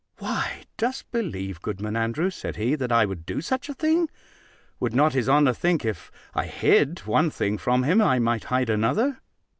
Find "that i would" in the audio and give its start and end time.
2.73-3.23